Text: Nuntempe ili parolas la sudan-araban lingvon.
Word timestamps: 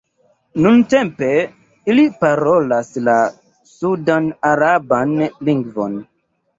Nuntempe 0.65 1.29
ili 1.93 2.07
parolas 2.25 2.91
la 3.11 3.17
sudan-araban 3.77 5.19
lingvon. 5.25 6.05